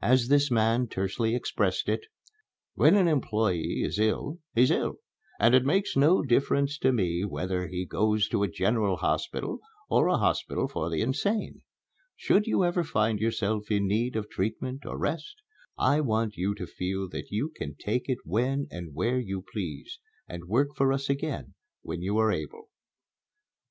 [0.00, 2.00] As this man tersely expressed it:
[2.76, 5.00] "When an employé is ill, he's ill,
[5.38, 9.58] and it makes no difference to me whether he goes to a general hospital
[9.90, 11.60] or a hospital for the insane.
[12.16, 15.42] Should you ever find yourself in need of treatment or rest,
[15.76, 19.98] I want you to feel that you can take it when and where you please,
[20.26, 21.52] and work for us again
[21.82, 22.70] when you are able."